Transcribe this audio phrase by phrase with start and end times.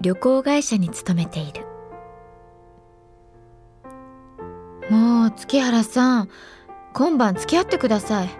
[0.00, 1.66] 旅行会社に勤めている。
[4.90, 6.28] もう月原さん
[6.94, 8.30] 今晩付き合ってください。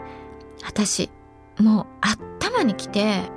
[0.64, 1.10] 私
[1.58, 3.30] もう頭に来て。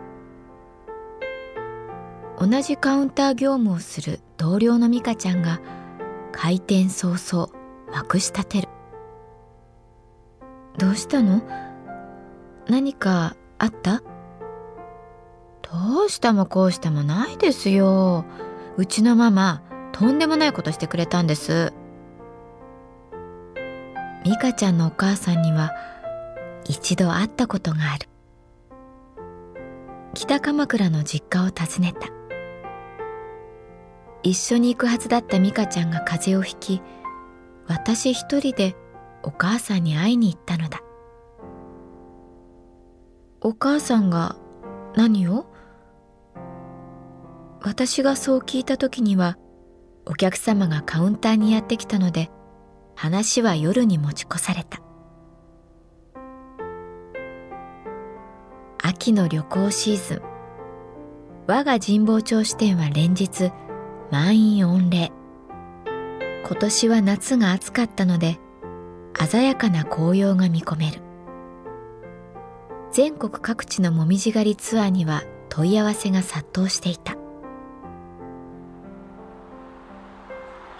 [2.39, 5.59] 同じカウンター業務をする同僚の美香ちゃんが
[6.31, 7.49] 開店早々
[7.91, 8.69] まくし立てる。
[10.77, 11.41] どうしたの？
[12.69, 14.03] 何かあった？
[16.09, 18.25] うしたもこうしたもないですよ。
[18.77, 19.61] うちのママ、
[19.91, 21.71] とんでもないことしてくれたんです。
[24.25, 25.71] 美香ちゃんのお母さんには
[26.65, 28.09] 一度会ったことがある。
[30.15, 32.07] 北鎌倉の実家を訪ねた。
[34.23, 36.81] 一緒に行くはずだった美香ちゃんが風邪をひき、
[37.67, 38.75] 私一人で
[39.21, 40.81] お母さんに会いに行ったのだ
[43.41, 44.37] お母さんが
[44.95, 45.45] 何を？
[47.61, 49.37] 私がそう聞いた時には
[50.05, 52.29] お客様がカウンターにやってきたので
[52.95, 54.81] 話は夜に持ち越された。
[58.81, 60.21] 秋の旅行シーズン。
[61.47, 63.51] 我が神保町支店は連日
[64.11, 65.11] 満員御礼。
[66.45, 68.39] 今年は夏が暑かったので
[69.29, 71.01] 鮮やかな紅葉が見込める。
[72.91, 77.18] 全国各地のもみじ狩りツアーには問い合わせが殺到していた。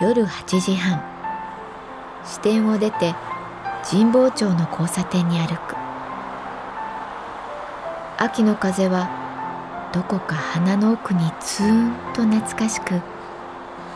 [0.01, 1.03] 夜8時半。
[2.23, 3.15] 支店を出て
[3.83, 5.75] 神保町の交差点に歩く。
[8.17, 9.09] 秋の風は
[9.93, 12.95] どこか鼻の奥にツーンと懐かしく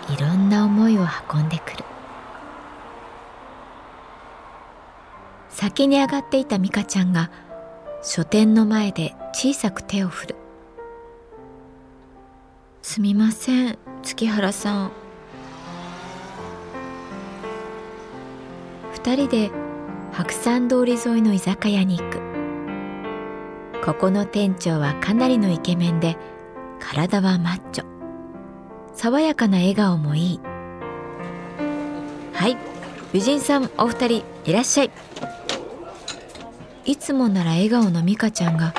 [0.09, 1.85] いろんな思いを運んでくる。
[5.47, 7.31] 先に上がっていた美香ちゃんが
[8.01, 10.35] 書店の前で小さく手を振る
[12.81, 14.91] 「すみません月原さん」
[19.05, 19.51] 二人で
[20.13, 22.21] 白山通り沿いの居酒屋に行く。
[23.83, 26.15] ここの店長はかなりのイケメンで
[26.79, 27.85] 体はマッチョ。
[28.95, 30.39] 爽やかな笑顔もいい。
[32.31, 32.55] はい
[33.11, 34.91] 美人さんお二人いらっしゃい。
[36.85, 38.73] いつもなら笑顔の美香ちゃんが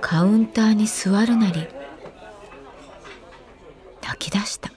[0.00, 1.66] カウンターに座るなり
[4.02, 4.70] 泣き出した。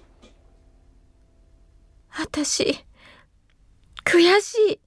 [2.17, 2.83] 私
[4.03, 4.79] 悔しい。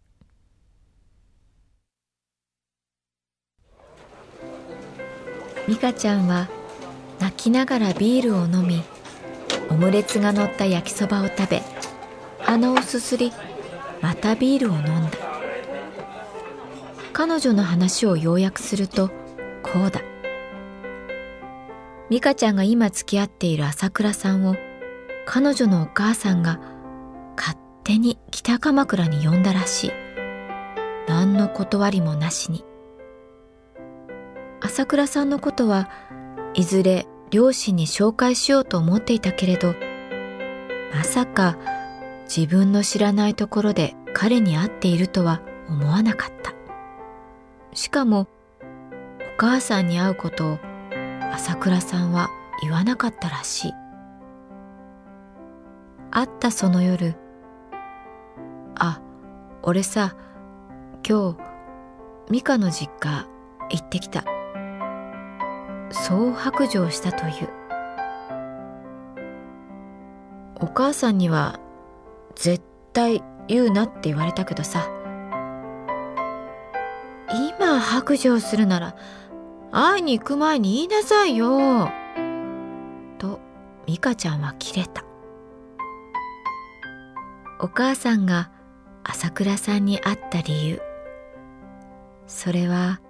[5.67, 6.49] 美香ちゃんは
[7.19, 8.85] 泣きながらビールを飲み
[9.69, 11.63] オムレツが乗った焼きそばを食べ
[12.39, 13.33] 鼻をすすり
[14.01, 15.19] またビールを飲んだ。
[17.13, 19.09] 彼女の話を要約すると
[19.63, 20.03] こうだ。
[22.11, 24.55] 美香ちゃんが今付き合っている朝倉さんを
[25.25, 26.61] 彼女のお母さんが
[27.87, 29.93] 手に北鎌倉に呼んだらしい。
[31.07, 32.65] 何の断りもなしに。
[34.61, 35.89] 朝倉さんのことは
[36.55, 39.77] いずれ両親に紹介しようと思っていたけれど
[40.93, 41.57] まさか
[42.25, 46.55] 自分の知らないところで彼に会っているとは思わなかった。
[47.73, 48.27] しかもお
[49.39, 50.59] 母さんに会うことを
[51.33, 52.31] 朝倉さんは
[52.63, 53.73] 言わなかったらしい。
[56.11, 57.15] 会ったその夜
[58.79, 59.01] あ
[59.63, 60.15] 俺さ
[61.09, 61.39] 今日
[62.31, 63.27] 美香の実家
[63.71, 64.25] 行ってきた。
[65.91, 67.49] そう白状したという。
[70.61, 71.61] お母さんには
[72.35, 74.89] 絶対言うなって言われたけどさ。
[77.59, 78.97] 今白状するなら
[79.73, 81.91] 会いに行く前に言いなさいよ。
[83.19, 83.41] と
[83.87, 85.05] 美香ちゃんは切れた。
[87.61, 88.51] お母さんが
[89.09, 90.83] 朝倉さんに会った理由。
[92.27, 93.01] それは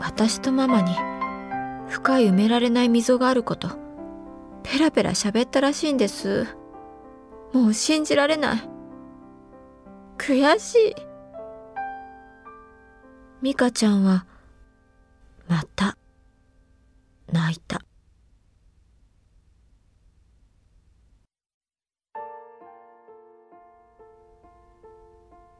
[0.00, 0.96] 私とママに
[1.88, 3.68] 深い埋められない溝があること。
[4.64, 6.48] ペラペラ喋ったらしいんです。
[7.52, 8.68] もう信じられない。
[10.18, 10.94] 悔しい。
[13.42, 14.26] 美香ちゃんは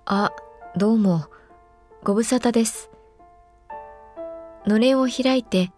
[0.06, 0.32] あ、
[0.76, 1.24] どうも、
[2.02, 2.90] ご無沙汰です。
[4.66, 5.70] のれんを開いて、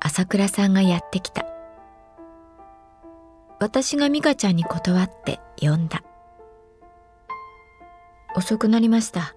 [0.00, 1.46] 朝倉さんがやってきた。
[3.60, 6.02] 私が美香ちゃんに断って呼んだ。
[8.34, 9.36] 遅くなりました。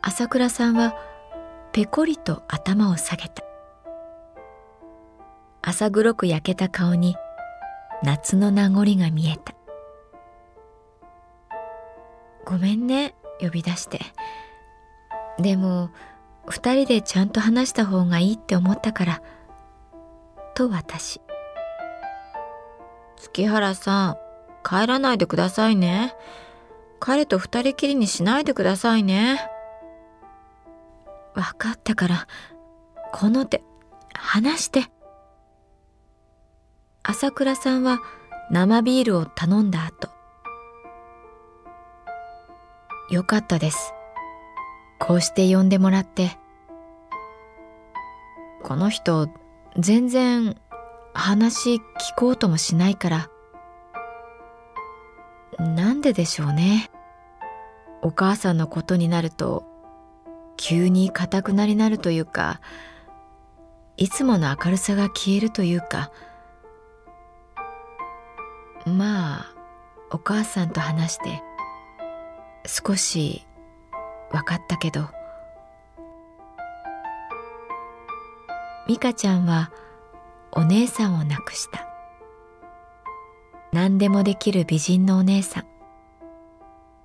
[0.00, 0.94] 朝倉さんは
[1.72, 3.42] ぺこりと頭を下げた。
[5.60, 7.16] 朝黒く焼けた顔に
[8.04, 9.51] 夏の名残が見えた。
[12.52, 13.98] ごめんね、呼び出して。
[15.38, 15.88] でも、
[16.46, 19.22] 二人でちゃんと話した方がいいって思ったから、
[20.54, 21.22] と私。
[23.16, 24.16] 月原さん、
[24.62, 26.14] 帰らないでくださいね。
[27.00, 29.40] 彼と二人きりにしないでくださいね。
[31.34, 32.28] わかったから、
[33.14, 33.62] この手、
[34.12, 34.90] 話して。
[37.02, 38.00] 朝倉さんは
[38.50, 40.11] 生ビールを頼んだ後、
[43.10, 43.92] よかったです。
[44.98, 46.38] こうして呼んでもらって。
[48.62, 49.28] この人、
[49.78, 50.56] 全然
[51.12, 51.80] 話聞
[52.16, 53.28] こうともしないから。
[55.58, 56.90] なんででしょうね。
[58.02, 59.64] お母さんのことになると、
[60.56, 62.60] 急に硬くなりなるというか、
[63.96, 66.10] いつもの明るさが消えるというか、
[68.86, 69.54] まあ、
[70.10, 71.42] お母さんと話して、
[72.66, 73.46] 少し
[74.30, 75.08] 分かったけど。
[78.88, 79.70] 美香ちゃんは
[80.50, 81.86] お姉さんを亡くした。
[83.72, 85.64] 何でもできる美人のお姉さん。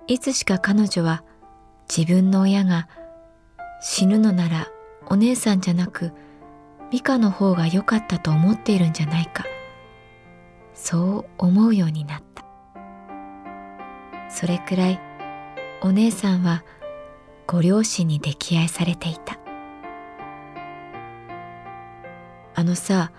[0.06, 1.22] いつしか彼女は
[1.88, 2.88] 自分の親が
[3.80, 4.68] 死ぬのなら
[5.06, 6.12] お姉さんじゃなく
[6.90, 9.44] 美香の方が良かったと思っているんじゃないか。
[10.74, 12.44] そう思うようになった。
[14.30, 15.00] それくらい
[15.80, 16.64] お姉さんは
[17.46, 19.38] ご両親に溺愛されていた。
[22.54, 23.12] あのさ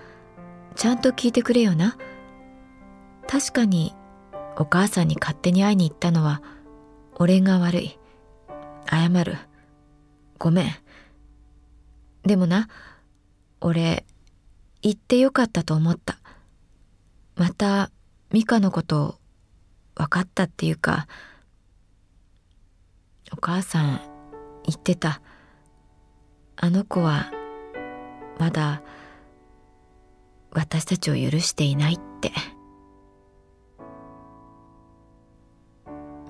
[0.75, 1.97] ちゃんと聞いてくれよな。
[3.27, 3.95] 確かに
[4.57, 6.41] お母さんに勝手に会いに行ったのは
[7.15, 7.97] 俺が悪い。
[8.89, 9.37] 謝る。
[10.37, 10.65] ごめん。
[12.23, 12.67] でもな
[13.61, 14.05] 俺
[14.81, 16.19] 言ってよかったと思った。
[17.35, 17.89] また
[18.31, 19.17] 美香のこと
[19.95, 21.07] 分かったっていうか
[23.39, 24.01] 母さん
[24.65, 25.21] 言ってた。
[26.57, 27.31] あの子は
[28.37, 28.81] まだ
[30.51, 32.31] 私たちを許していないって。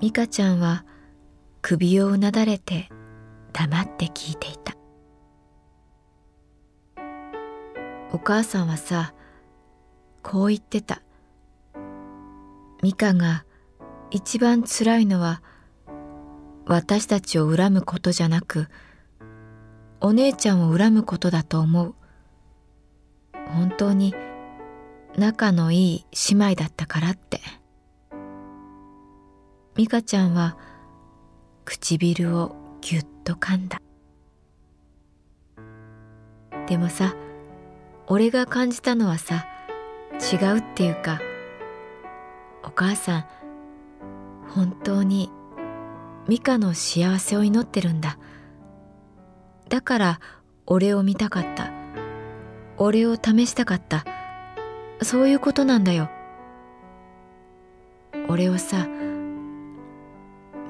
[0.00, 0.84] 美香ちゃんは
[1.62, 2.88] 首をうなだれて
[3.52, 4.74] 黙って聞いていた。
[8.12, 9.14] お母さんはさ
[10.22, 11.02] こう言ってた。
[12.82, 13.44] 美香が
[14.10, 15.42] 一番つらいのは
[16.70, 18.68] 私たちを恨むことじゃなく
[20.00, 21.94] お姉ちゃんを恨むことだと思う。
[23.32, 24.14] 本当に
[25.16, 27.40] 仲のいい姉妹だったからって。
[29.74, 30.56] 美香ちゃんは
[31.64, 33.82] 唇をぎゅっと噛んだ。
[36.68, 37.16] でもさ
[38.06, 39.44] 俺が感じたのはさ
[40.32, 41.20] 違うっていうか
[42.62, 43.24] お母さん
[44.54, 45.30] 本当に
[46.28, 48.18] ミカの幸せを祈ってるんだ。
[49.68, 50.20] だから
[50.66, 51.70] 俺を見たかった。
[52.76, 54.04] 俺を試したかった。
[55.02, 56.10] そういうことなんだよ。
[58.28, 58.86] 俺をさ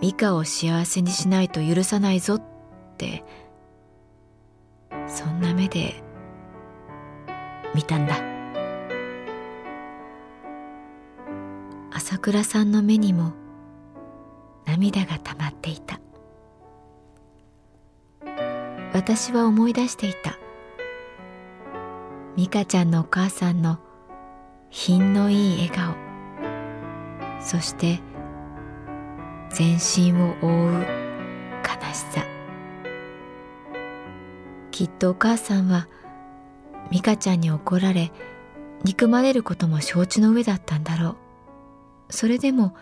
[0.00, 2.42] ミカを幸せにしないと許さないぞっ
[2.96, 3.22] て
[5.06, 6.02] そんな目で
[7.74, 8.16] 見たんだ。
[11.92, 13.34] 朝倉さんの目にも
[14.70, 16.00] 涙がたまっていた。
[18.92, 20.38] 私は思い出していた。
[22.36, 23.80] 美香ちゃんのお母さんの
[24.70, 25.94] 品のいい笑顔。
[27.40, 28.00] そして
[29.50, 32.24] 全身を覆う悲しさ。
[34.70, 35.88] きっとお母さんは
[36.92, 38.12] 美香ちゃんに怒られ
[38.84, 41.16] 憎まれることも承知の上だったんだろ
[42.08, 42.12] う。
[42.12, 42.76] それでも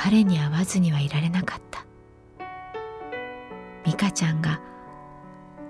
[0.00, 1.84] 彼に会わずにはいられなかった。
[3.84, 4.60] 美香ちゃんが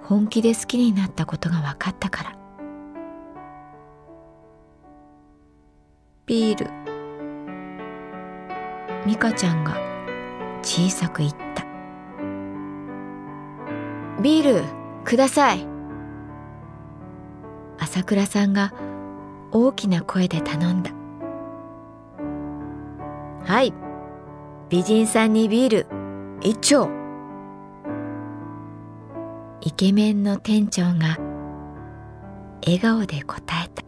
[0.03, 2.37] 本気で好きになったことが分かったから。
[6.27, 6.71] ビール。
[9.07, 9.79] 美香ちゃんが
[10.63, 11.65] 小さく言った。
[14.21, 14.65] ビール
[15.07, 15.67] ください。
[17.79, 18.75] 朝倉さんが
[19.53, 20.91] 大きな声で頼んだ。
[23.47, 23.88] はい。
[24.71, 25.87] 美人さんにビール。
[26.43, 26.91] 一丁。
[29.63, 31.17] イケメンの店長が
[32.63, 33.88] 笑顔で答えた。